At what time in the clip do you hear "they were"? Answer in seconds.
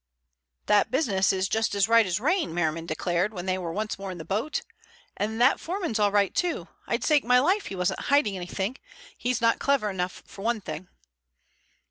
3.45-3.71